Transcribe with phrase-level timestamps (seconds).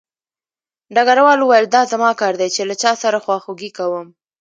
[0.95, 4.07] ډګروال وویل دا زما کار دی چې له چا سره خواخوږي کوم